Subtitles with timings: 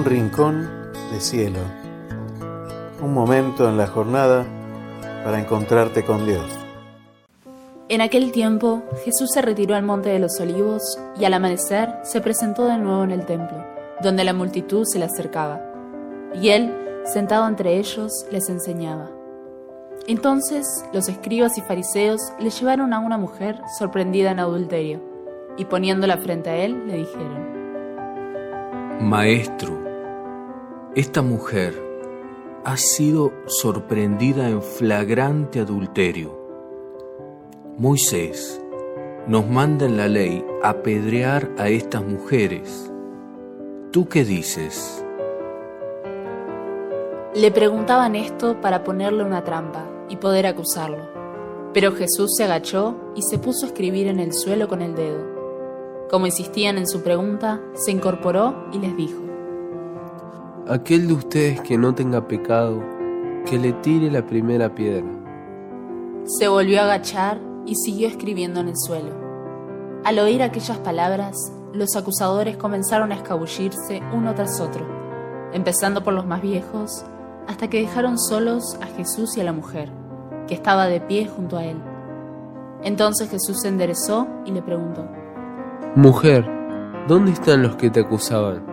[0.00, 0.66] un rincón
[1.12, 1.58] de cielo,
[3.02, 4.46] un momento en la jornada
[5.24, 6.46] para encontrarte con Dios.
[7.90, 12.22] En aquel tiempo Jesús se retiró al monte de los olivos y al amanecer se
[12.22, 13.62] presentó de nuevo en el templo,
[14.02, 15.60] donde la multitud se le acercaba.
[16.32, 16.74] Y él,
[17.04, 19.10] sentado entre ellos, les enseñaba.
[20.06, 25.02] Entonces los escribas y fariseos le llevaron a una mujer sorprendida en adulterio,
[25.58, 27.50] y poniéndola frente a él le dijeron,
[29.02, 29.89] Maestro,
[30.96, 31.80] esta mujer
[32.64, 36.36] ha sido sorprendida en flagrante adulterio.
[37.78, 38.60] Moisés
[39.28, 42.90] nos manda en la ley apedrear a estas mujeres.
[43.92, 45.04] ¿Tú qué dices?
[47.34, 51.08] Le preguntaban esto para ponerle una trampa y poder acusarlo.
[51.72, 55.24] Pero Jesús se agachó y se puso a escribir en el suelo con el dedo.
[56.10, 59.29] Como insistían en su pregunta, se incorporó y les dijo,
[60.70, 62.80] Aquel de ustedes que no tenga pecado,
[63.44, 65.04] que le tire la primera piedra.
[66.26, 69.10] Se volvió a agachar y siguió escribiendo en el suelo.
[70.04, 71.34] Al oír aquellas palabras,
[71.72, 74.86] los acusadores comenzaron a escabullirse uno tras otro,
[75.52, 77.04] empezando por los más viejos,
[77.48, 79.90] hasta que dejaron solos a Jesús y a la mujer,
[80.46, 81.78] que estaba de pie junto a él.
[82.84, 85.04] Entonces Jesús se enderezó y le preguntó,
[85.96, 86.48] Mujer,
[87.08, 88.70] ¿dónde están los que te acusaban?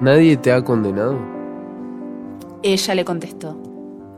[0.00, 1.16] ¿Nadie te ha condenado?
[2.62, 3.56] Ella le contestó,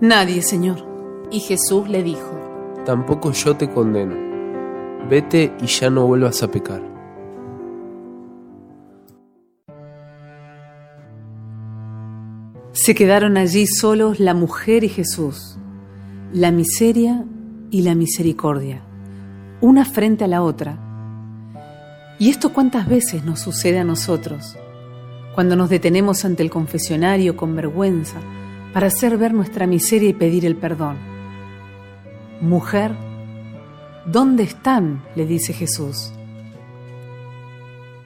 [0.00, 0.84] Nadie, Señor.
[1.30, 2.30] y Jesús le dijo,
[2.84, 4.14] Tampoco yo te condeno.
[5.08, 6.82] Vete y ya no vuelvas a pecar.
[12.72, 15.56] Se quedaron allí solos la mujer y Jesús,
[16.32, 17.24] la miseria
[17.70, 18.80] y la misericordia,
[19.60, 20.78] una frente a la otra.
[22.18, 24.56] ¿Y esto cuántas veces nos sucede a nosotros?
[25.38, 28.18] Cuando nos detenemos ante el confesionario con vergüenza
[28.72, 30.96] para hacer ver nuestra miseria y pedir el perdón.
[32.40, 32.90] Mujer,
[34.04, 35.04] ¿dónde están?
[35.14, 36.10] le dice Jesús.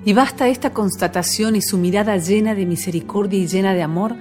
[0.04, 4.14] Y basta esta constatación y su mirada llena de misericordia y llena de amor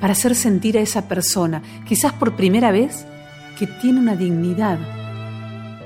[0.00, 3.04] para hacer sentir a esa persona, quizás por primera vez,
[3.58, 4.78] que tiene una dignidad,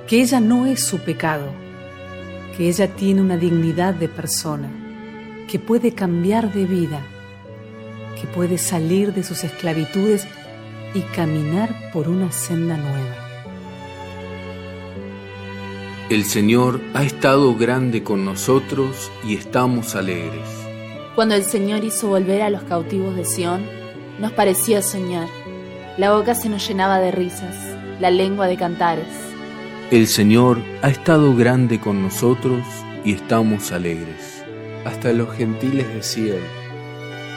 [0.07, 1.49] que ella no es su pecado,
[2.57, 4.78] que ella tiene una dignidad de persona,
[5.49, 7.05] que puede cambiar de vida,
[8.21, 10.29] que puede salir de sus esclavitudes
[10.95, 13.17] y caminar por una senda nueva.
[16.11, 20.49] El Señor ha estado grande con nosotros y estamos alegres.
[21.15, 23.63] Cuando el Señor hizo volver a los cautivos de Sión,
[24.19, 25.29] nos parecía soñar.
[25.97, 27.57] La boca se nos llenaba de risas,
[28.01, 29.09] la lengua de cantares.
[29.91, 32.63] El Señor ha estado grande con nosotros
[33.05, 34.38] y estamos alegres.
[34.89, 36.41] Hasta los gentiles decían,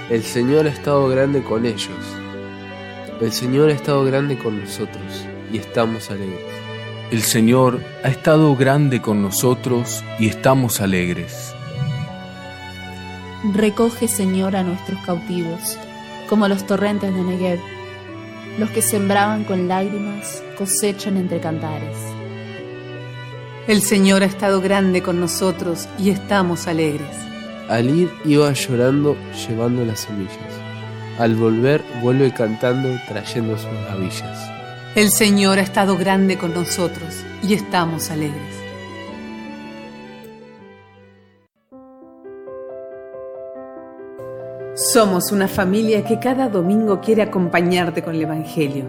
[0.10, 1.90] el Señor ha estado grande con ellos.
[3.20, 6.46] El Señor ha estado grande con nosotros y estamos alegres.
[7.12, 11.54] El Señor ha estado grande con nosotros y estamos alegres.
[13.54, 15.78] Recoge, Señor, a nuestros cautivos,
[16.30, 17.60] como los torrentes de Negev.
[18.60, 21.98] Los que sembraban con lágrimas cosechan entre cantares.
[23.68, 27.32] El Señor ha estado grande con nosotros y estamos alegres.
[27.70, 29.16] Al ir iba llorando
[29.48, 30.36] llevando las semillas.
[31.20, 34.52] Al volver vuelve cantando trayendo sus gavillas.
[34.96, 38.62] El Señor ha estado grande con nosotros y estamos alegres.
[44.74, 48.86] Somos una familia que cada domingo quiere acompañarte con el Evangelio.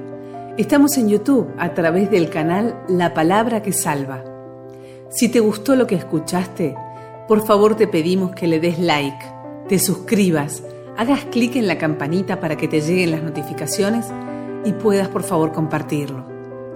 [0.57, 4.25] Estamos en YouTube a través del canal La Palabra que Salva.
[5.11, 6.75] Si te gustó lo que escuchaste,
[7.33, 9.25] por favor te pedimos que le des like,
[9.67, 10.63] te suscribas,
[10.99, 14.05] hagas clic en la campanita para que te lleguen las notificaciones
[14.67, 16.27] y puedas por favor compartirlo.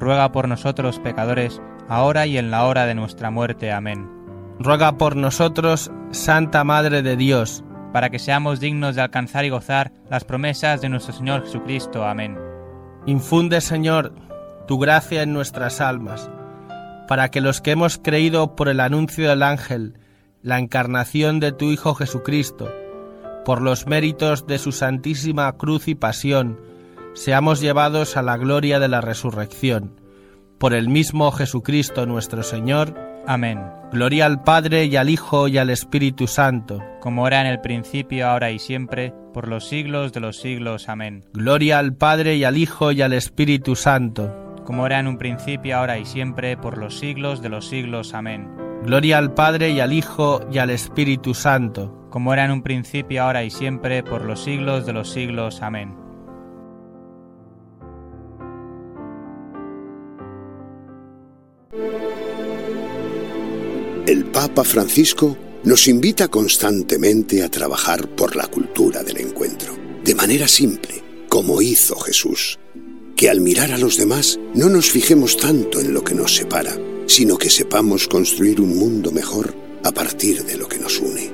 [0.00, 3.72] ruega por nosotros pecadores, ahora y en la hora de nuestra muerte.
[3.72, 4.08] Amén.
[4.58, 9.92] Ruega por nosotros, Santa Madre de Dios, para que seamos dignos de alcanzar y gozar
[10.10, 12.04] las promesas de nuestro Señor Jesucristo.
[12.04, 12.36] Amén.
[13.06, 14.12] Infunde, Señor,
[14.66, 16.30] tu gracia en nuestras almas,
[17.06, 19.98] para que los que hemos creído por el anuncio del ángel,
[20.42, 22.70] la encarnación de tu Hijo Jesucristo,
[23.44, 26.60] por los méritos de su santísima cruz y pasión,
[27.18, 30.00] seamos llevados a la gloria de la resurrección.
[30.58, 32.94] Por el mismo Jesucristo nuestro Señor.
[33.26, 33.60] Amén.
[33.92, 36.80] Gloria al Padre y al Hijo y al Espíritu Santo.
[37.00, 40.88] Como era en el principio, ahora y siempre, por los siglos de los siglos.
[40.88, 41.24] Amén.
[41.32, 44.54] Gloria al Padre y al Hijo y al Espíritu Santo.
[44.64, 48.14] Como era en un principio, ahora y siempre, por los siglos de los siglos.
[48.14, 48.48] Amén.
[48.84, 52.06] Gloria al Padre y al Hijo y al Espíritu Santo.
[52.10, 55.62] Como era en un principio, ahora y siempre, por los siglos de los siglos.
[55.62, 55.97] Amén.
[64.08, 70.48] El Papa Francisco nos invita constantemente a trabajar por la cultura del encuentro, de manera
[70.48, 72.58] simple, como hizo Jesús.
[73.14, 76.74] Que al mirar a los demás no nos fijemos tanto en lo que nos separa,
[77.04, 81.30] sino que sepamos construir un mundo mejor a partir de lo que nos une.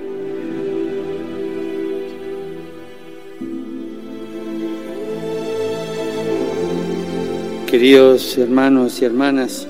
[7.69, 9.69] Queridos hermanos y hermanas,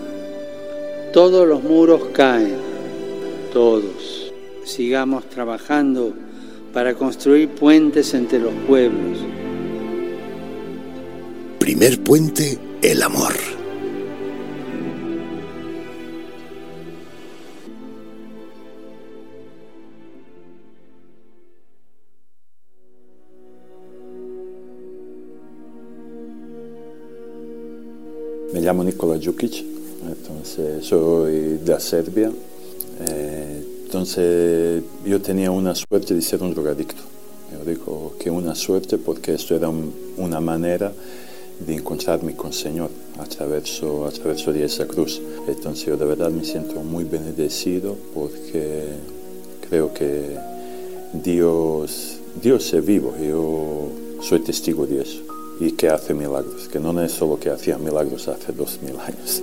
[1.13, 2.64] todos los muros caen
[3.55, 4.33] todos.
[4.65, 6.13] Sigamos trabajando
[6.75, 9.19] para construir puentes entre los pueblos.
[11.61, 13.33] Primer puente, el amor.
[28.53, 29.65] Me llamo Nikola Jukic,
[30.07, 32.31] entonces soy de Serbia.
[33.01, 37.03] Entonces yo tenía una suerte de ser un drogadicto.
[37.53, 39.71] Yo digo que una suerte porque esto era
[40.17, 40.93] una manera
[41.65, 45.21] de encontrarme con el Señor a través, a través de esa cruz.
[45.47, 48.85] Entonces yo de verdad me siento muy bendecido porque
[49.69, 50.37] creo que
[51.13, 53.89] Dios, Dios es vivo, yo
[54.21, 55.21] soy testigo de eso
[55.61, 59.43] y que hace milagros, que no es solo que hacía milagros hace dos mil años,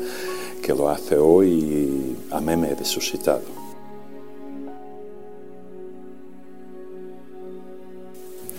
[0.71, 3.41] que lo hace hoy a mí me he resucitado.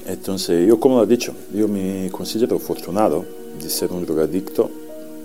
[0.06, 3.24] Entonces, yo como lo he dicho, yo me considero afortunado
[3.58, 4.68] de ser un drogadicto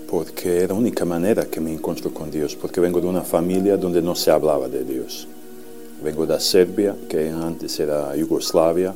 [0.08, 3.76] porque es la única manera que me encuentro con Dios, porque vengo de una familia
[3.76, 5.28] donde no se hablaba de Dios.
[6.02, 8.94] Vengo de Serbia, que antes era Yugoslavia,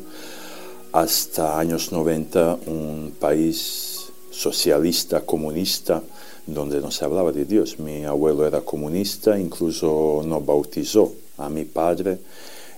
[0.92, 6.02] hasta años 90 un país socialista, comunista,
[6.46, 7.78] donde no se hablaba de Dios.
[7.78, 12.18] Mi abuelo era comunista, incluso no bautizó a mi padre.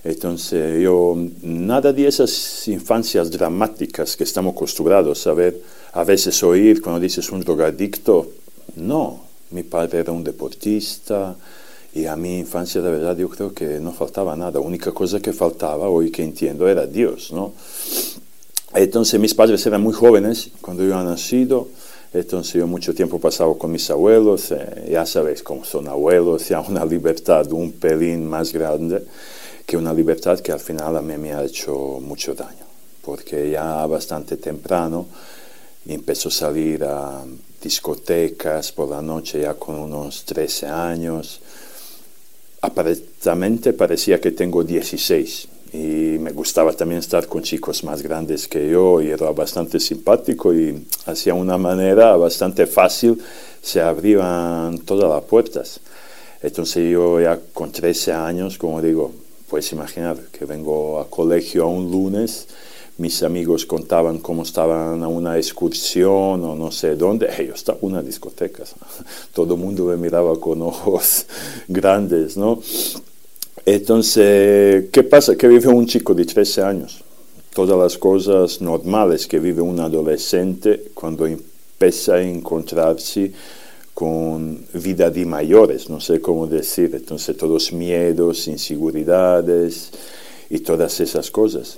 [0.03, 5.59] Entonces yo, nada de esas infancias dramáticas que estamos acostumbrados a ver,
[5.93, 8.27] a veces oír cuando dices un drogadicto,
[8.75, 11.35] no, mi padre era un deportista
[11.93, 15.19] y a mi infancia de verdad yo creo que no faltaba nada, la única cosa
[15.19, 17.53] que faltaba hoy que entiendo era Dios, ¿no?
[18.75, 21.69] Entonces mis padres eran muy jóvenes cuando yo he nacido,
[22.19, 26.61] entonces yo mucho tiempo pasaba con mis abuelos, eh, ya sabéis cómo son abuelos, ya
[26.61, 29.03] una libertad un pelín más grande
[29.65, 32.65] que una libertad que al final a mí me ha hecho mucho daño,
[33.01, 35.07] porque ya bastante temprano
[35.87, 37.23] empezó a salir a
[37.61, 41.41] discotecas por la noche ya con unos 13 años.
[42.61, 48.69] Aparentemente parecía que tengo 16 y me gustaba también estar con chicos más grandes que
[48.69, 53.21] yo y era bastante simpático y hacía una manera bastante fácil
[53.61, 55.81] se abrían todas las puertas.
[56.41, 59.11] Entonces yo ya con 13 años, como digo,
[59.49, 62.47] puedes imaginar que vengo a colegio a un lunes,
[62.97, 67.87] mis amigos contaban cómo estaban a una excursión o no sé dónde, yo estaba en
[67.87, 68.63] una discoteca,
[69.33, 71.25] todo el mundo me miraba con ojos
[71.67, 72.61] grandes, ¿no?
[73.65, 75.35] Entonces, ¿qué pasa?
[75.35, 77.03] Que vive un chico de 13 años.
[77.53, 83.31] Todas las cosas normales que vive un adolescente cuando empieza a encontrarse
[83.93, 86.91] con vida de mayores, no sé cómo decir.
[86.93, 89.91] Entonces, todos miedos, inseguridades.
[90.49, 91.77] y todas esas cosas.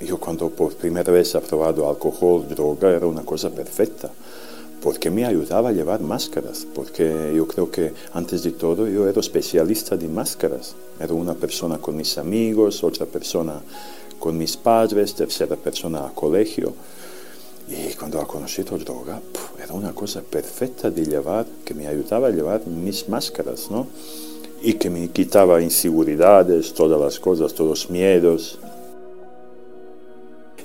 [0.00, 4.10] Yo cuando por primera vez he probado alcohol, droga, era una cosa perfecta,
[4.86, 9.18] porque me ayudaba a llevar máscaras, porque yo creo que antes de todo yo era
[9.18, 10.76] especialista de máscaras.
[11.00, 13.60] Era una persona con mis amigos, otra persona
[14.20, 16.72] con mis padres, tercera persona a colegio.
[17.68, 19.20] Y cuando he conocido droga,
[19.60, 23.88] era una cosa perfecta de llevar, que me ayudaba a llevar mis máscaras, ¿no?
[24.62, 28.60] Y que me quitaba inseguridades, todas las cosas, todos los miedos.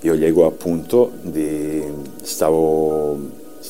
[0.04, 1.92] Yo llego a punto de...
[2.24, 2.56] Estaba,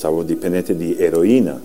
[0.01, 1.59] estaba dependiente de heroína.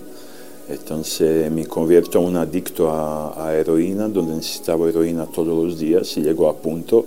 [0.69, 6.21] Entonces me convierto en un adicto a, heroína, donde necesitaba heroína todos los días y
[6.21, 7.07] llego a punto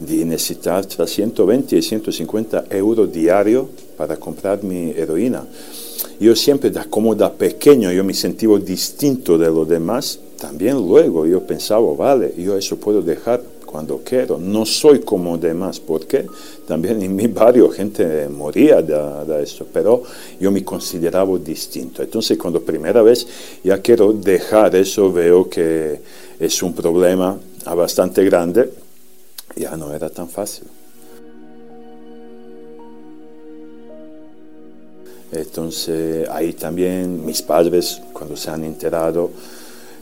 [0.00, 5.46] de necesitar entre 120 y 150 euros diarios para comprar mi heroína.
[6.18, 11.46] Yo siempre, como de pequeño, yo me sentía distinto de los demás, también luego yo
[11.46, 16.24] pensaba, vale, yo eso puedo dejar cuando quiero, no soy como demás, porque
[16.66, 18.94] también en mi barrio gente moría de,
[19.26, 20.02] de esto, pero
[20.40, 22.02] yo me consideraba distinto.
[22.02, 23.26] Entonces, cuando primera vez
[23.62, 26.00] ya quiero dejar eso, veo que
[26.38, 27.38] es un problema
[27.74, 28.72] bastante grande,
[29.56, 30.64] ya no era tan fácil.
[35.32, 39.30] Entonces ahí también mis padres, cuando se han enterado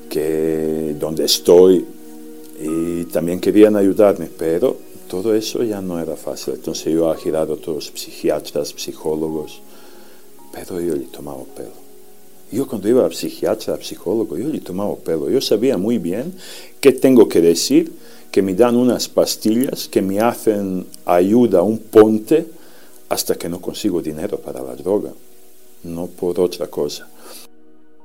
[0.08, 1.84] que donde estoy,
[2.60, 4.76] y también querían ayudarme, pero
[5.08, 6.54] todo eso ya no era fácil.
[6.54, 9.60] Entonces yo a todos los psiquiatras, psicólogos,
[10.52, 11.84] pero yo le tomaba pelo.
[12.52, 15.28] Yo cuando iba a psiquiatra, a psicólogo, yo le tomaba pelo.
[15.28, 16.34] Yo sabía muy bien
[16.80, 17.92] qué tengo que decir,
[18.30, 22.46] que me dan unas pastillas que me hacen ayuda, un ponte,
[23.08, 25.12] hasta que no consigo dinero para la droga,
[25.84, 27.08] no por otra cosa.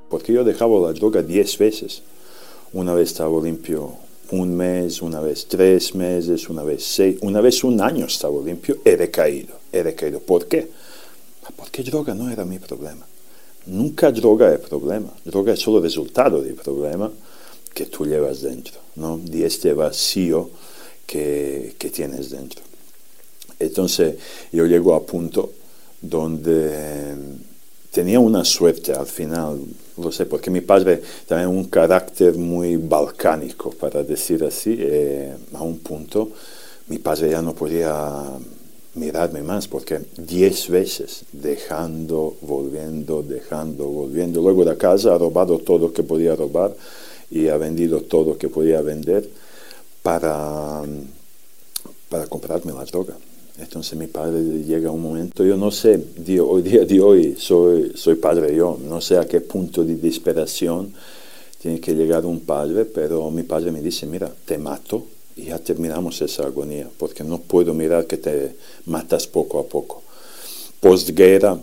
[0.08, 2.02] Porque yo dejaba la droga diez veces.
[2.72, 3.94] Una vez estaba limpio
[4.32, 8.78] un mes, una vez tres meses, una vez seis, una vez un año estaba limpio,
[8.84, 10.20] he recaído, he recaído.
[10.20, 10.68] ¿Por qué?
[11.56, 13.06] Porque droga no era mi problema.
[13.66, 15.12] Nunca droga es problema.
[15.24, 17.10] Droga es solo resultado del problema
[17.74, 19.18] que tú llevas dentro, ¿no?
[19.18, 20.50] de este vacío
[21.06, 22.62] que, que tienes dentro.
[23.58, 24.16] Entonces
[24.52, 25.52] yo llego a punto
[26.00, 27.14] donde
[27.90, 29.60] tenía una suerte al final,
[30.00, 35.62] lo sé, porque mi padre tenía un carácter muy balcánico, para decir así, eh, a
[35.62, 36.30] un punto
[36.90, 38.22] mi padre ya no podía
[38.94, 45.92] mirarme más, porque diez veces dejando, volviendo, dejando, volviendo, luego de casa ha robado todo
[45.92, 46.74] que podía robar
[47.30, 49.30] y ha vendido todo que podía vender
[50.02, 50.82] para,
[52.08, 53.16] para comprarme la droga.
[53.60, 56.02] Entonces mi padre llega un momento, yo no sé,
[56.42, 60.92] hoy día de hoy soy, soy padre yo, no sé a qué punto de desesperación
[61.60, 65.04] tiene que llegar un padre, pero mi padre me dice, mira, te mato
[65.36, 70.02] y ya terminamos esa agonía, porque no puedo mirar que te matas poco a poco.
[70.80, 71.58] Postguerra,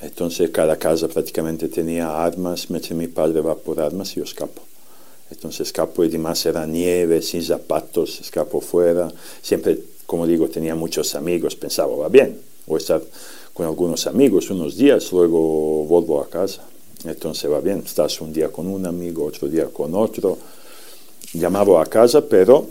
[0.00, 4.24] entonces cada casa prácticamente tenía armas, me dice mi padre va por armas y yo
[4.24, 4.62] escapo.
[5.28, 9.78] Entonces escapo y además era nieve, sin zapatos, escapo fuera, siempre
[10.12, 13.02] como digo, tenía muchos amigos, pensaba, va bien, voy a estar
[13.54, 16.64] con algunos amigos unos días, luego vuelvo a casa.
[17.06, 20.36] Entonces va bien, estás un día con un amigo, otro día con otro.
[21.32, 22.66] Llamaba a casa, pero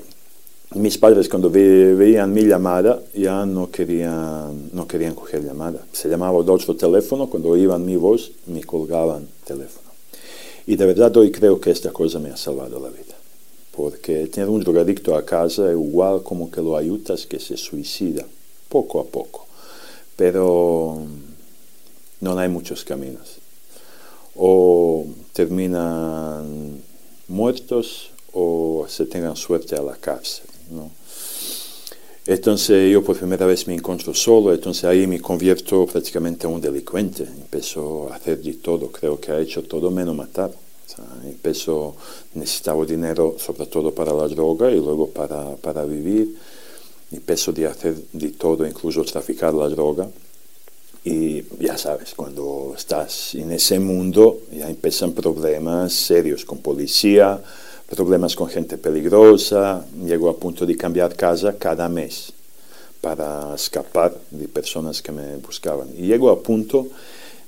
[0.76, 5.80] mis padres cuando veían mi llamada ya no querían, no querían coger llamada.
[5.92, 9.90] Se llamaba de otro teléfono, cuando oían mi voz me colgaban teléfono.
[10.68, 13.21] Y de verdad hoy creo que esta cosa me ha salvado la vida
[13.82, 18.24] porque tener un drogadicto a casa es igual como que lo ayudas que se suicida,
[18.70, 19.48] poco a poco.
[20.16, 20.98] Pero
[22.20, 23.38] no hay muchos caminos.
[24.36, 26.80] O terminan
[27.28, 30.46] muertos o se tengan suerte a la cárcel.
[32.28, 36.62] Entonces yo por primera vez me encuentro solo, entonces ahí me convierto prácticamente en un
[36.62, 37.24] delincuente.
[37.24, 40.52] Empiezo a hacer de todo, creo que ha hecho todo menos matar.
[41.26, 41.96] Empezó,
[42.34, 46.36] necesitaba dinero sobre todo para la droga y luego para, para vivir.
[47.12, 50.08] Empezó de hacer de todo, incluso traficar la droga.
[51.04, 57.42] Y ya sabes, cuando estás en ese mundo ya empiezan problemas serios con policía,
[57.90, 59.86] problemas con gente peligrosa.
[60.06, 62.34] Llegó a punto de cambiar casa cada mes
[63.02, 65.90] para escapar de personas que me buscaban.
[65.98, 66.88] Y llegó a punto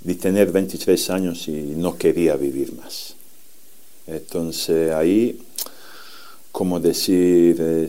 [0.01, 3.12] de tener 23 años y no quería vivir más.
[4.07, 5.39] Entonces ahí,
[6.51, 7.87] como decir,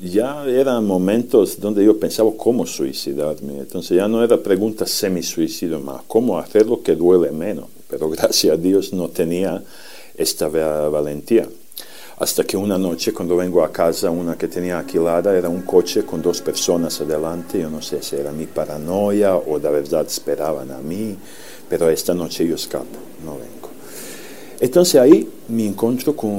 [0.00, 3.58] ya eran momentos donde yo pensaba cómo suicidarme.
[3.58, 7.66] Entonces ya no era pregunta semi-suicidio más, cómo hacerlo que duele menos.
[7.88, 9.62] Pero gracias a Dios no tenía
[10.16, 11.48] esta valentía.
[12.16, 16.04] Hasta que una noche cuando vengo a casa, una que tenía alquilada era un coche
[16.04, 20.70] con dos personas adelante, yo no sé si era mi paranoia o de verdad esperaban
[20.70, 21.16] a mí,
[21.68, 22.86] pero esta noche yo escapo,
[23.24, 23.63] no vengo.
[24.64, 26.30] Entonces ahí me encuentro con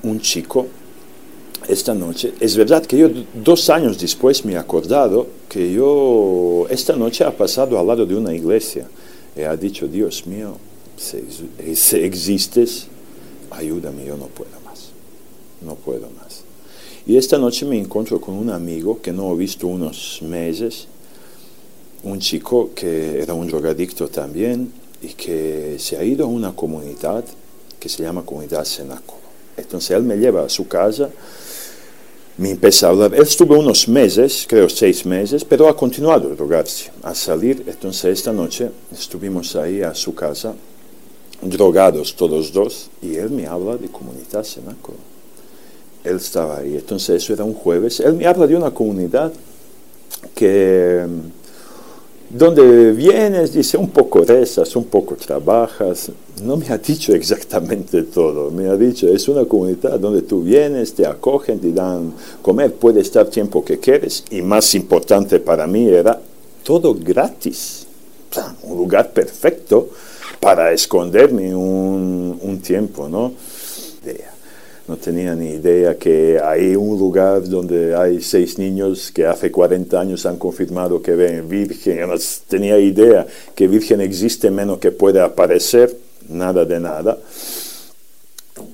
[0.00, 0.64] un chico
[1.66, 2.32] esta noche.
[2.38, 7.36] Es verdad que yo dos años después me he acordado que yo esta noche ha
[7.36, 8.86] pasado al lado de una iglesia
[9.36, 10.56] y ha dicho, Dios mío,
[10.96, 12.86] si existes,
[13.50, 14.90] ayúdame, yo no puedo más,
[15.60, 16.44] no puedo más.
[17.08, 20.86] Y esta noche me encuentro con un amigo que no he visto unos meses,
[22.04, 27.24] un chico que era un drogadicto también y que se ha ido a una comunidad
[27.84, 29.20] que se llama Comunidad Cenáculo.
[29.58, 31.10] Entonces él me lleva a su casa,
[32.38, 33.14] me empieza a hablar.
[33.14, 37.62] Él estuvo unos meses, creo seis meses, pero ha continuado a drogarse, a salir.
[37.66, 40.54] Entonces esta noche estuvimos ahí a su casa
[41.42, 44.96] drogados todos dos, y él me habla de comunidad cenáculo.
[46.02, 48.00] Él estaba ahí, entonces eso era un jueves.
[48.00, 49.30] Él me habla de una comunidad
[50.34, 51.06] que
[52.30, 56.10] donde vienes, dice, un poco rezas, un poco trabajas.
[56.42, 58.50] No me ha dicho exactamente todo.
[58.50, 62.12] Me ha dicho, es una comunidad donde tú vienes, te acogen, te dan
[62.42, 64.24] comer, puedes estar tiempo que quieres.
[64.30, 66.20] Y más importante para mí era
[66.62, 67.86] todo gratis.
[68.62, 69.90] un lugar perfecto
[70.40, 73.32] para esconderme un, un tiempo, ¿no?
[74.86, 79.98] No tenía ni idea que hay un lugar donde hay seis niños que hace 40
[79.98, 82.06] años han confirmado que ven virgen.
[82.06, 82.14] no
[82.46, 85.96] tenía idea que virgen existe menos que puede aparecer,
[86.28, 87.18] nada de nada.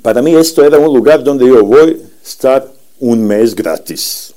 [0.03, 2.67] Para mí esto era un lugar donde yo voy a estar
[2.99, 4.35] un mes gratis.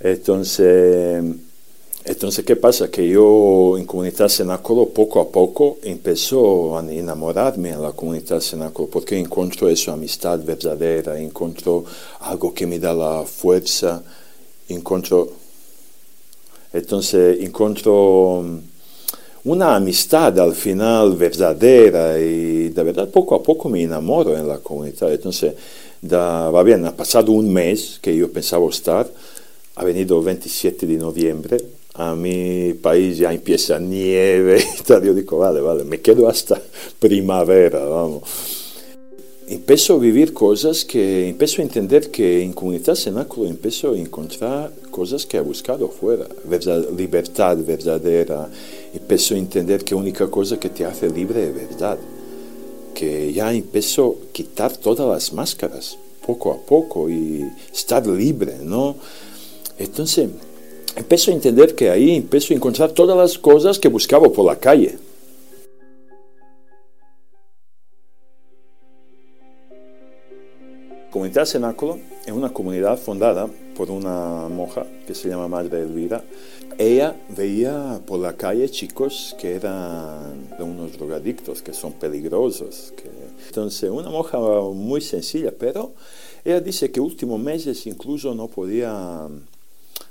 [0.00, 1.22] Entonces,
[2.06, 2.90] entonces, ¿qué pasa?
[2.90, 8.88] Que yo en comunidad cenáculo poco a poco empezó a enamorarme en la comunidad cenáculo
[8.88, 11.82] porque encuentro esa amistad verdadera, encuentro
[12.20, 14.02] algo que me da la fuerza,
[14.68, 15.30] encuentro,
[16.74, 18.58] entonces encuentro mm,
[19.44, 24.58] una amistad al final verdadera y de verdad poco a poco me enamoro en la
[24.58, 25.10] comunidad.
[25.10, 25.54] Entonces,
[26.12, 29.08] va bien, ha pasado un mes que yo pensaba estar,
[29.76, 31.56] ha venido el 27 de noviembre,
[31.94, 34.92] a mi país ya empieza nieve y.
[35.04, 36.60] Yo digo, vale, vale, me quedo hasta
[36.98, 38.22] primavera, vamos.
[39.46, 44.72] Empiezo a vivir cosas que, empiezo a entender que en comunidad cenáculo empiezo a encontrar
[44.90, 48.48] cosas que he buscado fuera, verdad, libertad verdadera,
[48.94, 51.98] empiezo a entender que única cosa que te hace libre es verdad,
[52.94, 58.96] que ya empiezo a quitar todas las máscaras, poco a poco, y estar libre, ¿no?
[59.78, 60.30] Entonces,
[60.96, 64.56] empiezo a entender que ahí empiezo a encontrar todas las cosas que buscaba por la
[64.56, 64.96] calle.
[71.10, 76.24] Comunidad Cenáculo es una comunidad fundada por una monja que se llama Madre Elvira.
[76.76, 82.92] Ella veía por la calle chicos que eran unos drogadictos, que son peligrosos.
[82.96, 83.08] Que...
[83.46, 85.92] Entonces, una monja muy sencilla, pero
[86.44, 89.28] ella dice que últimos meses incluso no podía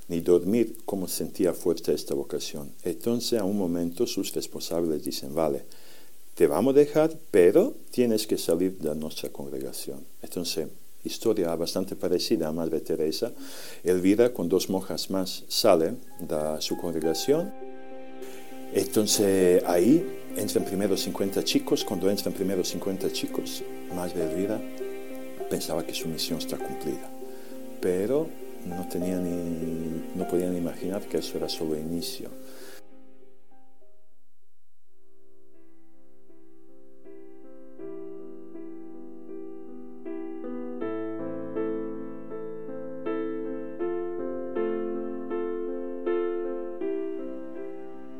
[0.07, 2.71] ni dormir como sentía fuerte esta vocación.
[2.83, 5.63] Entonces a un momento sus responsables dicen, vale,
[6.35, 10.03] te vamos a dejar, pero tienes que salir de nuestra congregación.
[10.21, 10.67] Entonces,
[11.03, 13.31] historia bastante parecida a Madre Teresa,
[13.83, 17.53] Elvira con dos monjas más sale de su congregación.
[18.73, 20.03] Entonces ahí
[20.35, 23.61] entran primero 50 chicos, cuando entran primero 50 chicos,
[23.95, 24.59] Madre Elvira
[25.49, 27.11] pensaba que su misión está cumplida.
[27.79, 28.27] Pero
[28.65, 32.29] no, tenía ni, no podían imaginar que eso era solo inicio.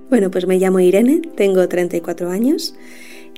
[0.10, 2.76] Bueno, pues me llamo Irene, tengo 34 años.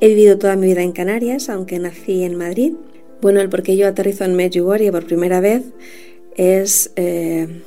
[0.01, 2.73] He vivido toda mi vida en Canarias, aunque nací en Madrid.
[3.21, 5.63] Bueno, el por qué yo aterrizo en Medjugorje por primera vez
[6.36, 7.62] es eh,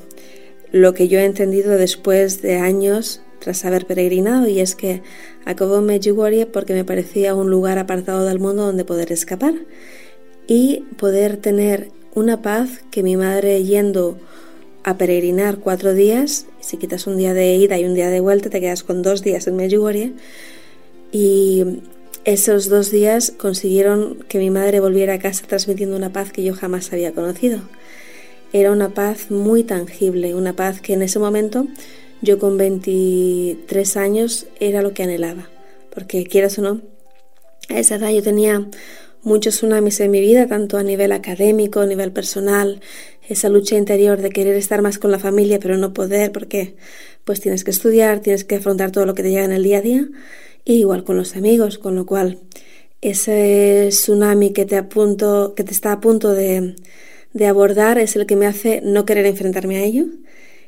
[0.73, 5.03] lo que yo he entendido después de años tras haber peregrinado y es que
[5.45, 9.55] acabó Medjugorje porque me parecía un lugar apartado del mundo donde poder escapar
[10.47, 14.19] y poder tener una paz que mi madre yendo
[14.83, 18.51] a peregrinar cuatro días, si quitas un día de ida y un día de vuelta
[18.51, 20.13] te quedas con dos días en Medjugorje
[21.13, 21.65] y
[22.25, 26.55] esos dos días consiguieron que mi madre volviera a casa transmitiendo una paz que yo
[26.55, 27.61] jamás había conocido
[28.53, 31.67] era una paz muy tangible, una paz que en ese momento
[32.23, 35.49] yo con 23 años era lo que anhelaba,
[35.95, 36.81] porque quieras o no,
[37.69, 38.69] a esa edad yo tenía
[39.23, 42.81] muchos tsunamis en mi vida, tanto a nivel académico, a nivel personal,
[43.29, 46.77] esa lucha interior de querer estar más con la familia pero no poder porque
[47.25, 49.79] pues tienes que estudiar, tienes que afrontar todo lo que te llega en el día
[49.79, 50.09] a día,
[50.65, 52.41] y igual con los amigos, con lo cual
[53.01, 56.75] ese tsunami que te, apunto, que te está a punto de,
[57.38, 60.07] de abordar es el que me hace no querer enfrentarme a ello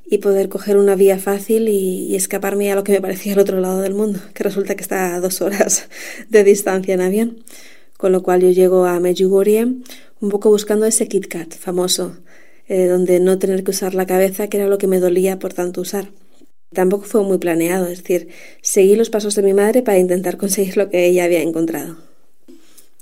[0.08, 3.60] y poder coger una vía fácil y, escaparme a lo que me parecía al otro
[3.60, 5.88] lado del mundo, que resulta que está a dos horas
[6.28, 7.44] de distancia en avión.
[7.96, 9.66] Con lo cual yo llego a Medjugorje
[10.20, 12.16] un poco buscando ese Kit Kat famoso,
[12.68, 15.52] eh, donde no tener que usar la cabeza, que era lo que me dolía por
[15.52, 16.10] tanto usar.
[16.72, 18.28] Tampoco fue muy planeado, es decir,
[18.62, 21.98] seguí los pasos de mi madre para intentar conseguir lo que ella había encontrado.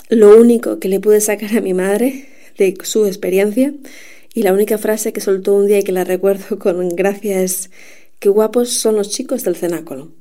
[0.09, 3.73] Lo único que le pude sacar a mi madre de su experiencia
[4.35, 7.71] y la única frase que soltó un día y que la recuerdo con gracia es
[8.19, 10.13] qué guapos son los chicos del cenáculo.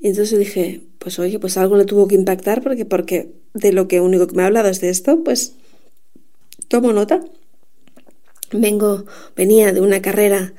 [0.00, 3.88] Y entonces dije, pues oye, pues algo le tuvo que impactar porque, porque de lo
[3.88, 5.54] que único que me ha hablado es de esto, pues
[6.68, 7.20] tomo nota.
[8.52, 9.04] Vengo,
[9.36, 10.54] venía de una carrera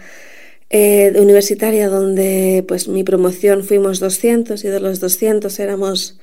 [0.69, 6.19] eh, universitaria donde pues mi promoción fuimos 200 y de los 200 éramos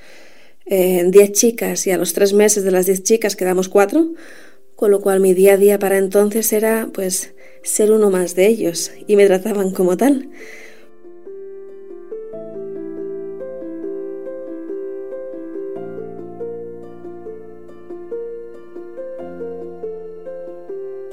[0.65, 4.13] 10 eh, chicas y a los tres meses de las 10 chicas quedamos cuatro,
[4.77, 8.47] con lo cual mi día a día para entonces era pues ser uno más de
[8.47, 10.29] ellos y me trataban como tal.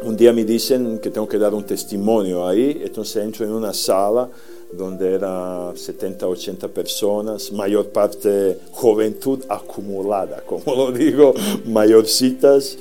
[0.03, 3.73] Un día me dicen que tengo que dar un testimonio ahí, entonces entro en una
[3.73, 4.29] sala
[4.71, 11.33] donde eran 70, 80 personas, mayor parte juventud acumulada, como lo digo,
[11.65, 12.77] mayorcitas.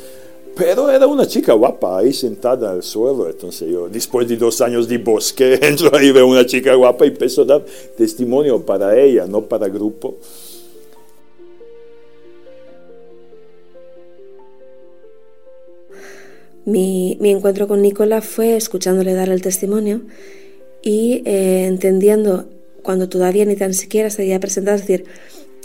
[0.55, 3.27] Pero era una chica guapa ahí sentada al suelo.
[3.29, 7.09] Entonces yo, después de dos años de bosque, entro ahí, veo una chica guapa y
[7.09, 7.65] empiezo a dar
[7.97, 10.17] testimonio para ella, no para grupo.
[16.65, 20.01] Mi, mi encuentro con Nicola fue escuchándole dar el testimonio
[20.81, 22.45] y eh, entendiendo
[22.83, 25.05] cuando todavía ni tan siquiera se había presentado, es decir,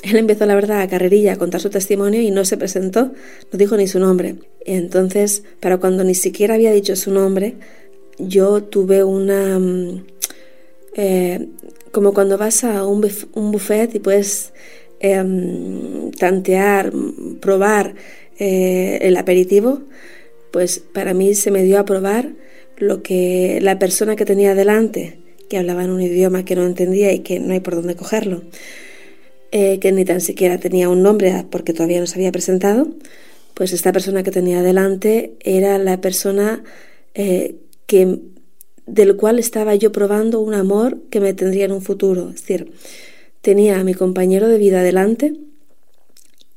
[0.02, 3.12] él empezó la verdad a carrerilla a contar su testimonio y no se presentó,
[3.52, 4.36] no dijo ni su nombre.
[4.64, 7.56] Entonces, para cuando ni siquiera había dicho su nombre,
[8.18, 9.58] yo tuve una...
[9.58, 10.04] Mm,
[10.94, 11.48] eh,
[11.92, 14.52] como cuando vas a un, buffet y puedes
[15.00, 16.92] em, tantear,
[17.40, 17.94] probar
[18.38, 19.82] eh, el aperitivo,
[20.50, 22.32] pues para mí se me dio a probar
[22.76, 27.12] lo que la persona que tenía delante, que hablaba en un idioma que no entendía
[27.12, 28.42] y que no hay por dónde cogerlo,
[29.52, 32.88] eh, que ni tan siquiera tenía un nombre porque todavía no se había presentado,
[33.54, 36.62] pues esta persona que tenía delante era la persona
[37.14, 37.56] eh,
[37.86, 38.20] que,
[38.86, 42.30] del cual estaba yo probando un amor que me tendría en un futuro.
[42.30, 42.72] Es decir,
[43.40, 45.34] tenía a mi compañero de vida delante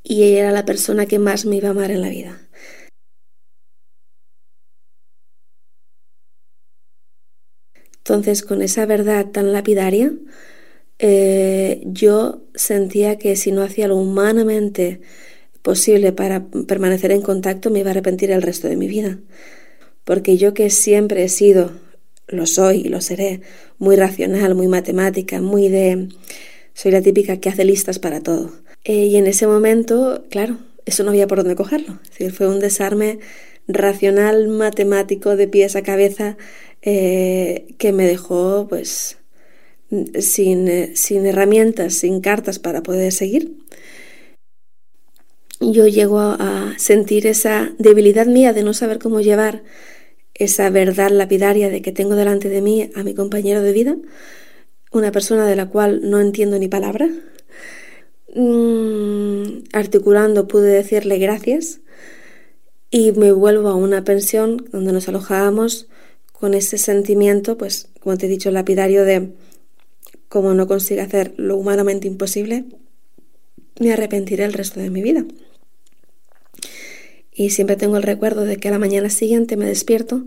[0.03, 2.41] y ella era la persona que más me iba a amar en la vida.
[7.97, 10.11] Entonces, con esa verdad tan lapidaria,
[11.03, 15.01] eh, yo sentía que si no hacía lo humanamente
[15.63, 19.17] posible para permanecer en contacto, me iba a arrepentir el resto de mi vida.
[20.03, 21.71] Porque yo que siempre he sido,
[22.27, 23.41] lo soy y lo seré,
[23.79, 26.09] muy racional, muy matemática, muy de...
[26.75, 28.51] Soy la típica que hace listas para todo.
[28.83, 31.99] Eh, y en ese momento, claro, eso no había por dónde cogerlo.
[32.19, 33.17] Es fue un desarme
[33.67, 36.37] racional, matemático, de pies a cabeza,
[36.83, 39.17] eh, que me dejó pues
[40.19, 43.57] sin, eh, sin herramientas, sin cartas para poder seguir.
[45.59, 49.61] Yo llego a, sentir esa debilidad mía de no saber cómo llevar
[50.33, 53.95] esa verdad lapidaria de que tengo delante de mí a mi compañero de vida,
[54.91, 57.09] una persona de la cual no entiendo ni palabra.
[58.33, 61.81] Mm, articulando pude decirle gracias
[62.89, 65.89] y me vuelvo a una pensión donde nos alojábamos
[66.31, 69.29] con ese sentimiento, pues como te he dicho, lapidario de
[70.31, 72.63] como no consigo hacer lo humanamente imposible,
[73.81, 75.25] me arrepentiré el resto de mi vida.
[77.33, 80.23] Y siempre tengo el recuerdo de que a la mañana siguiente me despierto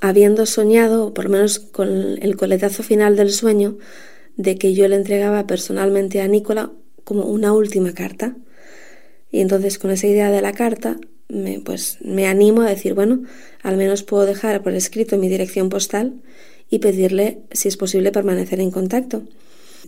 [0.00, 3.76] habiendo soñado, o por lo menos con el coletazo final del sueño,
[4.38, 6.72] de que yo le entregaba personalmente a Nicola
[7.04, 8.34] como una última carta.
[9.30, 10.96] Y entonces con esa idea de la carta,
[11.28, 13.24] me, pues me animo a decir, bueno,
[13.62, 16.22] al menos puedo dejar por escrito mi dirección postal
[16.74, 19.22] y pedirle si es posible permanecer en contacto.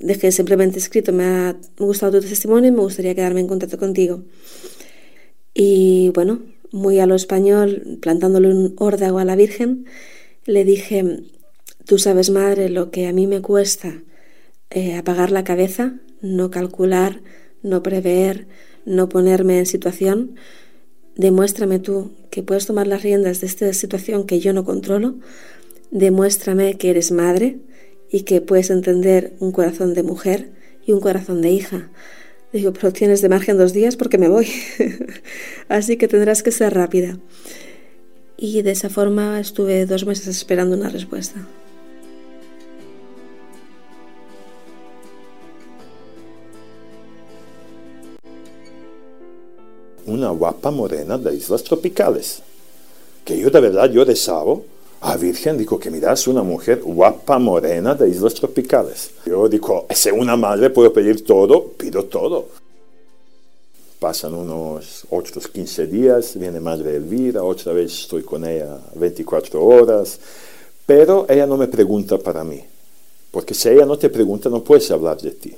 [0.01, 4.23] Dejé simplemente escrito, me ha gustado tu testimonio y me gustaría quedarme en contacto contigo.
[5.53, 9.87] Y bueno, muy a lo español, plantándole un órdago a la Virgen,
[10.45, 11.25] le dije,
[11.87, 14.05] tú sabes, madre, lo que a mí me cuesta
[14.71, 17.21] eh, apagar la cabeza, no calcular,
[17.63, 18.47] no prever,
[18.85, 20.37] no ponerme en situación,
[21.17, 25.17] demuéstrame tú que puedes tomar las riendas de esta situación que yo no controlo,
[25.97, 27.59] demuéstrame que eres madre
[28.11, 30.51] y que puedes entender un corazón de mujer
[30.85, 31.91] y un corazón de hija.
[32.53, 34.47] Digo, pero tienes de margen dos días porque me voy.
[35.69, 37.19] Así que tendrás que ser rápida.
[38.37, 41.47] Y de esa forma estuve dos meses esperando una respuesta.
[50.05, 52.43] Una guapa morena de islas tropicales.
[53.25, 54.05] Que yo de verdad yo
[55.01, 59.11] a Virgen, digo que miras una mujer guapa, morena de islas tropicales.
[59.27, 62.47] Yo digo, si una madre puedo pedir todo, pido todo.
[63.99, 70.19] Pasan unos otros 15 días, viene Madre Elvira, otra vez estoy con ella 24 horas,
[70.85, 72.63] pero ella no me pregunta para mí,
[73.31, 75.57] porque si ella no te pregunta no puedes hablar de ti.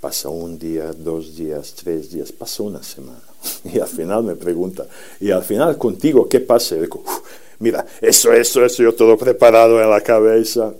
[0.00, 3.22] Pasa un día, dos días, tres días, pasa una semana
[3.64, 4.86] y al final me pregunta,
[5.20, 6.76] y al final contigo, ¿qué pasa?
[6.76, 7.02] Y digo,
[7.58, 10.74] mira, eso, eso, eso, yo todo preparado en la cabeza.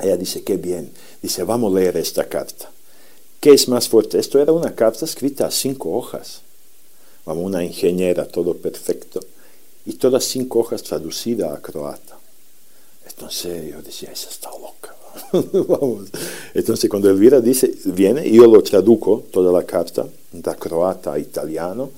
[0.00, 2.70] Ella dice, qué bien, dice, vamos a leer esta carta.
[3.40, 4.18] ¿Qué es más fuerte?
[4.18, 6.42] Esto era una carta escrita a cinco hojas.
[7.24, 9.20] Vamos, una ingeniera, todo perfecto.
[9.84, 12.18] Y todas cinco hojas traducidas a croata.
[13.04, 14.94] Entonces yo decía, esa está loca.
[15.68, 16.08] Vamos.
[16.54, 21.90] Entonces cuando Elvira dice, viene, yo lo traduco, toda la carta, de croata a italiano.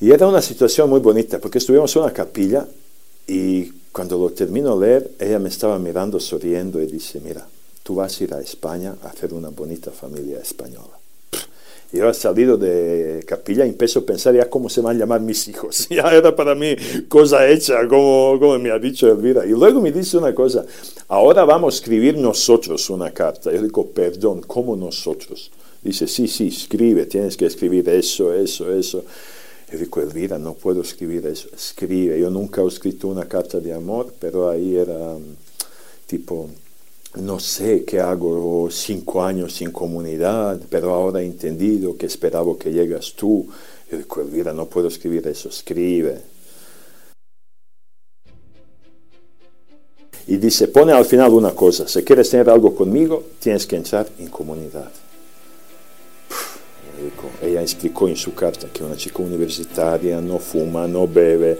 [0.00, 2.66] Y era una situación muy bonita, porque estuvimos en una capilla
[3.26, 7.46] y cuando lo termino de leer, ella me estaba mirando, sonriendo y dice, mira,
[7.82, 10.98] tú vas a ir a España a hacer una bonita familia española.
[11.92, 14.98] Y yo he salido de capilla y empiezo a pensar ya cómo se van a
[14.98, 15.86] llamar mis hijos.
[15.90, 16.74] Ya era para mí
[17.08, 19.46] cosa hecha, como, como me ha dicho Elvira.
[19.46, 20.64] Y luego me dice una cosa,
[21.06, 23.52] ahora vamos a escribir nosotros una carta.
[23.52, 25.52] Yo digo, perdón, ¿cómo nosotros?
[25.82, 29.04] Dice, sí, sí, escribe, tienes que escribir eso, eso, eso.
[29.74, 31.48] Yo digo, Elvira, no puedo escribir eso.
[31.52, 32.20] Escribe.
[32.20, 35.16] Yo nunca he escrito una carta de amor, pero ahí era
[36.06, 36.48] tipo
[37.16, 42.72] no sé qué hago cinco años sin comunidad, pero ahora he entendido que esperaba que
[42.72, 43.48] llegas tú.
[43.90, 46.20] Yo digo, Elvira, no puedo escribir eso, escribe.
[50.28, 54.08] Y dice, pone al final una cosa, si quieres tener algo conmigo, tienes que entrar
[54.20, 54.92] en comunidad.
[57.04, 61.58] Digo, ella explicó en su carta que una chica universitaria no fuma, no bebe.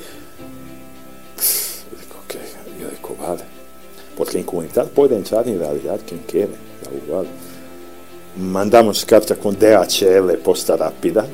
[1.37, 2.41] Yo digo, okay.
[2.81, 3.45] Yo digo, vale.
[4.17, 6.53] Porque en comunidad puede entrar en realidad quien quiere,
[6.83, 7.27] da igual.
[8.39, 11.27] Mandamos carta con DHL, posta rápida,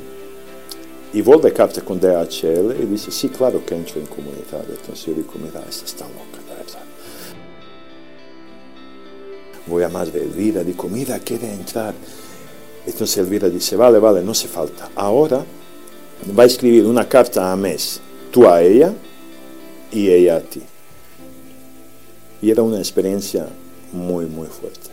[1.13, 4.65] y vuelve carta con DHL y dice, sí, claro que entro en comunidad.
[4.69, 6.83] Entonces yo digo, mira, esta está loca, la verdad.
[9.67, 11.95] Voy a Madre Elvira, digo, mira, quiere entrar.
[12.91, 14.91] Entonces Elvira dice, vale, vale, no hace falta.
[14.95, 15.45] Ahora
[16.39, 18.01] va a escribir una carta a mes,
[18.31, 18.93] tú a ella
[19.93, 20.63] y ella a ti.
[22.43, 23.47] Y era una experiencia
[23.93, 24.91] muy, muy fuerte.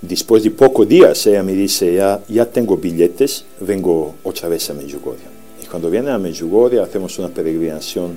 [0.00, 4.74] Después de pocos días ella me dice, ya, ya tengo billetes, vengo otra vez a
[4.74, 5.24] Medjugorje.
[5.62, 8.16] Y cuando viene a Medjugorje hacemos una peregrinación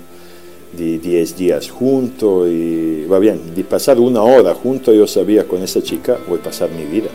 [0.77, 5.61] de 10 días juntos y va bien, de pasar una hora juntos yo sabía con
[5.61, 7.09] esa chica voy a pasar mi vida.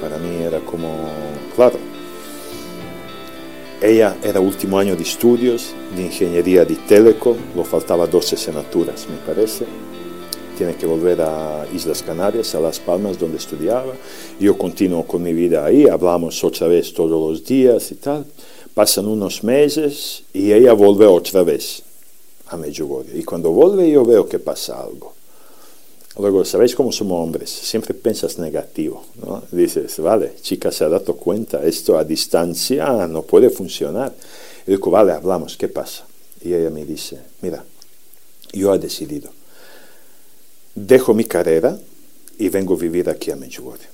[0.00, 0.88] Para mí era como,
[1.56, 1.78] claro,
[3.80, 9.16] ella era último año de estudios de ingeniería de Teleco, lo faltaba dos asignaturas me
[9.26, 9.64] parece,
[10.56, 13.92] tiene que volver a Islas Canarias, a Las Palmas, donde estudiaba.
[14.40, 18.24] Yo continúo con mi vida ahí, hablamos otra vez todos los días y tal.
[18.72, 21.82] Pasan unos meses y ella vuelve otra vez
[22.46, 23.18] a Medjugorje.
[23.18, 25.15] Y cuando vuelve yo veo que pasa algo.
[26.18, 27.50] Luego, ¿sabéis cómo somos hombres?
[27.50, 29.42] Siempre piensas negativo, ¿no?
[29.50, 34.14] Dices, vale, chica se ha dado cuenta, esto a distancia no puede funcionar.
[34.66, 36.06] Y digo, vale, hablamos, ¿qué pasa?
[36.42, 37.62] Y ella me dice, mira,
[38.52, 39.30] yo he decidido,
[40.74, 41.78] dejo mi carrera
[42.38, 43.88] y vengo a vivir aquí a Medjugorje.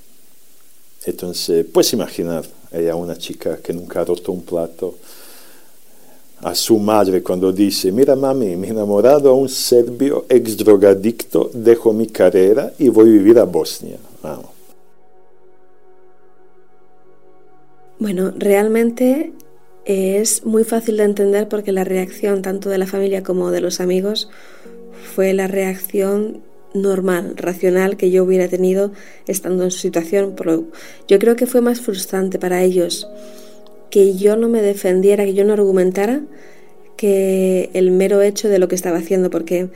[1.05, 4.97] Entonces, puedes imaginar, ella una chica que nunca ha roto un plato,
[6.43, 11.93] a su madre cuando dice, mira mami, he enamorado a un serbio ex drogadicto, dejo
[11.93, 13.97] mi carrera y voy a vivir a Bosnia.
[17.99, 19.33] Bueno, realmente
[19.85, 23.81] es muy fácil de entender porque la reacción tanto de la familia como de los
[23.81, 24.29] amigos
[25.15, 26.43] fue la reacción
[26.75, 28.91] normal, racional que yo hubiera tenido
[29.29, 30.35] estando en su situación.
[31.07, 33.07] Yo creo que fue más frustrante para ellos
[33.93, 36.23] que yo no me defendiera, que yo no argumentara,
[36.97, 39.69] que el mero hecho de lo que estaba haciendo, porque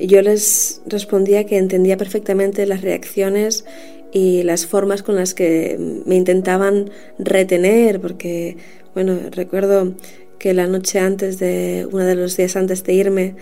[0.00, 3.64] yo les respondía que entendía perfectamente las reacciones
[4.12, 8.56] y las formas con las que me intentaban retener, porque
[8.92, 9.94] Bueno, recuerdo
[10.40, 13.36] que la noche antes de, uno de los días antes de irme,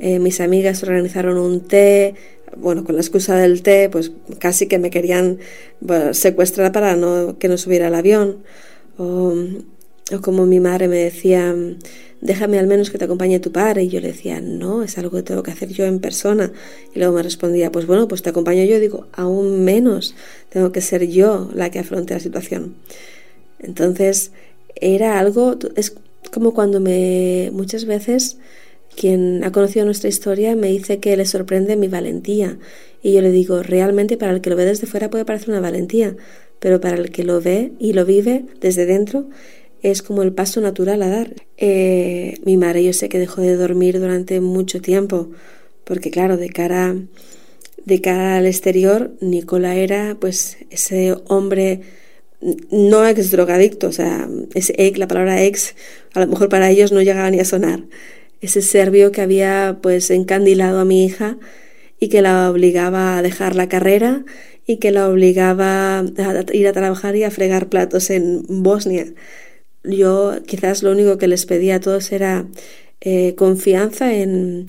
[0.00, 2.14] eh, mis amigas organizaron un té,
[2.56, 5.40] bueno, con la excusa del té, pues casi que me querían
[6.12, 8.44] secuestrar para no, que no subiera al avión.
[8.96, 9.34] O,
[10.12, 11.54] o, como mi madre me decía,
[12.20, 13.84] déjame al menos que te acompañe tu padre.
[13.84, 16.52] Y yo le decía, no, es algo que tengo que hacer yo en persona.
[16.94, 18.80] Y luego me respondía, pues bueno, pues te acompaño yo.
[18.80, 20.14] digo, aún menos,
[20.50, 22.74] tengo que ser yo la que afronte la situación.
[23.60, 24.32] Entonces,
[24.74, 25.94] era algo, es
[26.32, 28.38] como cuando me, muchas veces,
[28.96, 32.58] quien ha conocido nuestra historia me dice que le sorprende mi valentía.
[33.02, 35.60] Y yo le digo, realmente para el que lo ve desde fuera puede parecer una
[35.60, 36.16] valentía,
[36.58, 39.28] pero para el que lo ve y lo vive desde dentro
[39.84, 41.34] es como el paso natural a dar.
[41.58, 45.30] Eh, mi madre yo sé que dejó de dormir durante mucho tiempo,
[45.84, 46.96] porque claro, de cara,
[47.84, 51.82] de cara al exterior, Nicola era pues ese hombre
[52.70, 55.74] no ex drogadicto, o sea, ese ex, la palabra ex,
[56.14, 57.84] a lo mejor para ellos no llegaba ni a sonar.
[58.40, 61.36] Ese serbio que había pues encandilado a mi hija
[62.00, 64.24] y que la obligaba a dejar la carrera
[64.66, 69.06] y que la obligaba a ir a trabajar y a fregar platos en Bosnia.
[69.84, 72.46] Yo quizás lo único que les pedía a todos era
[73.00, 74.66] eh, confianza en...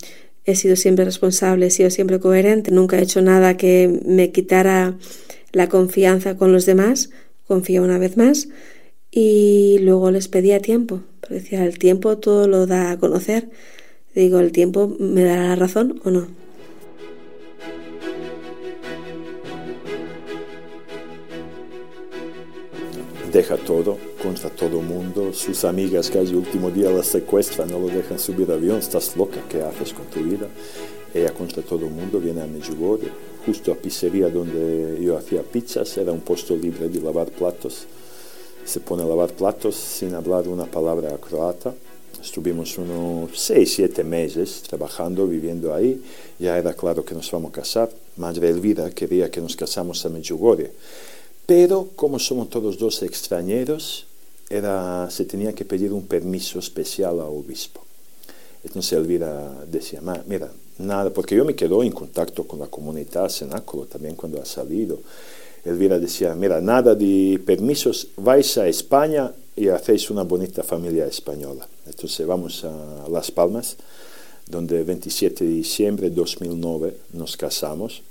[0.48, 4.96] He sido siempre responsable, he sido siempre coherente, nunca he hecho nada que me quitara
[5.54, 7.10] la confianza con los demás,
[7.48, 8.50] confía una vez más
[9.10, 13.50] y luego les pedía tiempo, porque decía, el tiempo todo lo da a conocer.
[14.14, 16.45] Digo, ¿el tiempo me dará la razón o no?
[23.36, 28.18] Deja todo contra todo mundo, sus amigas casi último día la secuestran, no lo dejan
[28.18, 30.48] subir avión, estás loca, ¿qué haces con tu vida?
[31.14, 33.10] Ella contra todo mundo viene a Medjugorje,
[33.46, 37.88] justo a pizzería donde yo hacía pizzas, era un puesto libre de lavar platos.
[38.64, 41.74] Se pone a lavar platos sin hablar una palabra croata.
[42.22, 46.02] Estuvimos unos seis, siete meses trabajando, viviendo ahí.
[46.40, 47.90] Ya era claro que nos vamos a casar.
[48.16, 50.72] Madre Elvira quería que nos casamos a Medjugorje.
[51.46, 54.08] Pero como somos todos dos extranjeros,
[54.50, 57.82] era, se tenía que pedir un permiso especial al obispo.
[58.64, 63.86] Entonces Elvira decía, mira, nada, porque yo me quedo en contacto con la comunidad cenáculo
[63.86, 65.00] también cuando ha salido.
[65.64, 71.68] Elvira decía, mira, nada de permisos, vais a España y hacéis una bonita familia española.
[71.86, 73.78] Entonces vamos a Las Palmas,
[74.48, 78.02] donde el 27 de diciembre de 2009 nos casamos.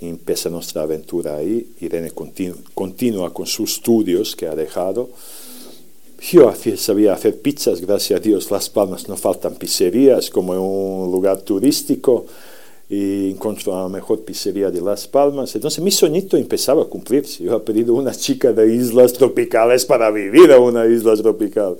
[0.00, 1.66] Empieza nuestra aventura ahí.
[1.80, 2.12] Irene
[2.74, 5.10] continúa con sus estudios que ha dejado
[6.20, 8.50] yo sabía hacer pizzas, gracias a Dios.
[8.50, 12.26] Las Palmas no faltan pizzerías, como en un lugar turístico.
[12.90, 15.54] Y encontró la mejor pizzería de Las Palmas.
[15.54, 17.44] Entonces mi soñito empezaba a cumplirse.
[17.44, 21.76] Yo he pedido una chica de islas tropicales para vivir a una isla tropical.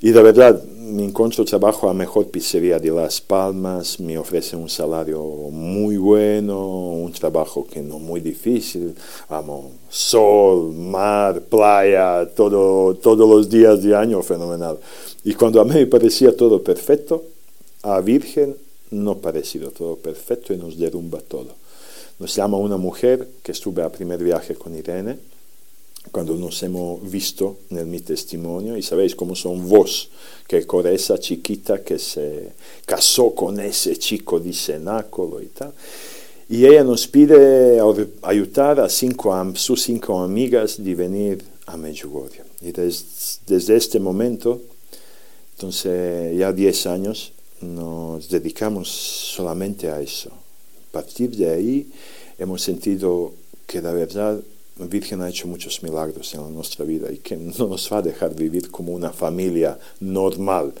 [0.00, 0.62] Y de verdad,
[0.92, 6.92] me encuentro trabajo a mejor pizzería de Las Palmas, me ofrecen un salario muy bueno,
[6.92, 8.94] un trabajo que no muy difícil,
[9.28, 14.78] vamos, sol, mar, playa, todo, todos los días de año, fenomenal.
[15.24, 17.24] Y cuando a mí me parecía todo perfecto,
[17.82, 18.54] a Virgen
[18.90, 21.54] no parecido todo perfecto y nos derrumba todo.
[22.18, 25.18] Nos llama una mujer que estuve a primer viaje con Irene,
[26.10, 30.10] cuando nos hemos visto en mi testimonio y sabéis cómo son vos,
[30.46, 32.52] que con esa chiquita que se
[32.84, 35.72] casó con ese chico de cenáculo y tal.
[36.48, 37.80] Y ella nos pide
[38.22, 42.42] ayudar a, cinco, sus cinco amigas de venir a Medjugorje.
[42.60, 44.60] Y desde este momento,
[45.54, 50.30] entonces ya 10 años, nos dedicamos solamente a eso.
[50.30, 51.90] A partir de ahí
[52.38, 53.32] hemos sentido
[53.66, 54.38] que la verdad
[54.88, 58.34] Virgen ha hecho muchos milagros en nuestra vida y que no nos va a dejar
[58.34, 60.72] vivir como una familia normal,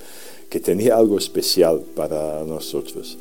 [0.48, 3.18] que tenía algo especial para nosotros.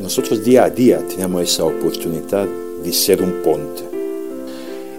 [0.00, 2.48] Nosotros día a día tenemos esa oportunidad
[2.82, 3.82] de ser un ponte.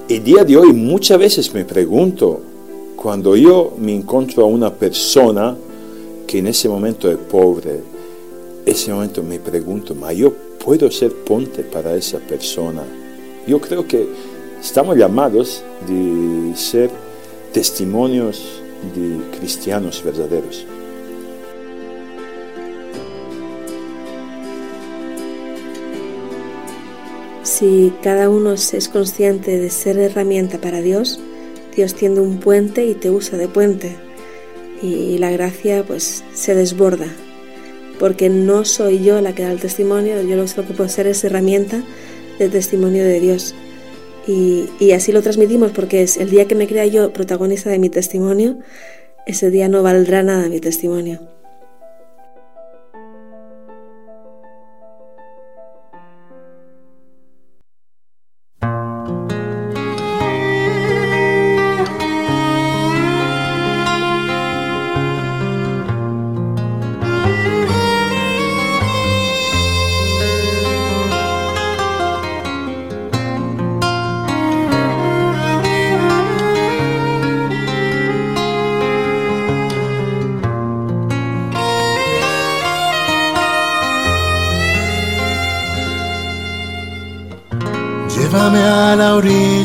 [0.07, 2.41] Y día de hoy muchas veces me pregunto,
[2.95, 5.57] cuando yo me encuentro a una persona
[6.27, 7.81] que en ese momento es pobre,
[8.65, 10.33] ese momento me pregunto, ¿ma yo
[10.63, 12.83] puedo ser ponte para esa persona.
[13.45, 14.07] Yo creo que
[14.61, 16.89] estamos llamados de ser
[17.51, 18.61] testimonios
[18.95, 20.65] de cristianos verdaderos.
[27.43, 31.19] Si cada uno es consciente de ser herramienta para Dios,
[31.75, 33.95] Dios tiende un puente y te usa de puente.
[34.81, 37.07] Y la gracia pues se desborda
[38.03, 41.23] porque no soy yo la que da el testimonio, yo lo que puedo ser es
[41.23, 41.81] herramienta
[42.37, 43.55] de testimonio de Dios.
[44.27, 47.79] Y, y así lo transmitimos porque es el día que me crea yo protagonista de
[47.79, 48.59] mi testimonio,
[49.25, 51.32] ese día no valdrá nada mi testimonio.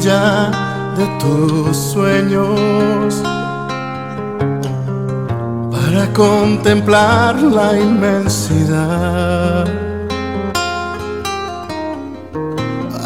[0.05, 3.21] De tus sueños.
[5.73, 9.67] Para contemplar la inmensidad.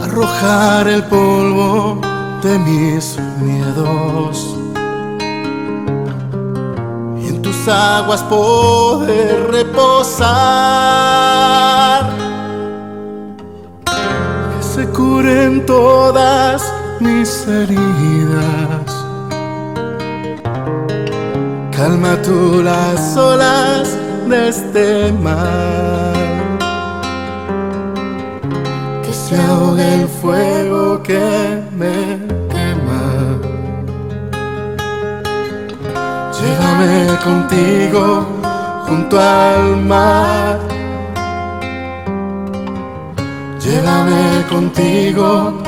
[0.02, 1.98] Arrojar el polvo
[2.42, 4.54] de mis miedos.
[7.22, 10.12] Y en tus aguas poder reposar.
[14.60, 16.71] Se curen todas
[17.02, 18.90] mis heridas.
[21.76, 23.96] Calma tú las olas
[24.28, 26.58] de este mar.
[29.04, 32.18] Que se ahogue el fuego que me
[32.52, 33.04] quema.
[36.38, 38.26] Llévame contigo
[38.86, 40.72] junto al mar
[43.64, 45.61] Llévame contigo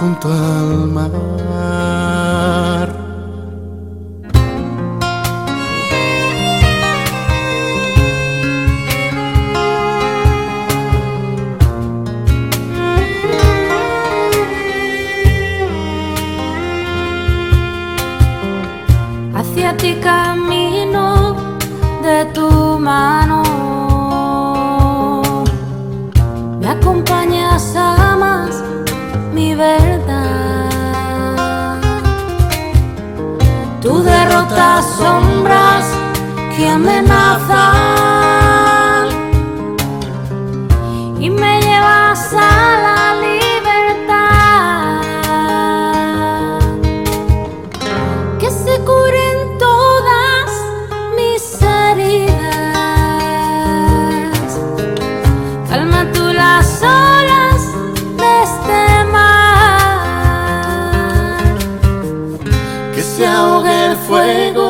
[0.00, 1.10] junto al mar.
[19.34, 21.34] Hacia ti camino
[22.02, 23.42] de tu mano.
[26.60, 27.19] Me mi
[29.60, 30.70] verdad.
[33.82, 35.84] Tú derrotas sombras
[36.56, 37.60] que amenazan
[41.18, 42.79] y me llevas a
[63.20, 64.69] se ahogue el fuego